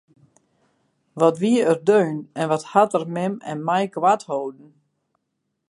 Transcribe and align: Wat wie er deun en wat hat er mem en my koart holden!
Wat 1.19 1.35
wie 1.41 1.57
er 1.71 1.79
deun 1.89 2.17
en 2.39 2.47
wat 2.51 2.65
hat 2.73 2.93
er 2.99 3.05
mem 3.15 3.35
en 3.51 3.59
my 3.67 3.81
koart 3.95 4.23
holden! 4.29 4.69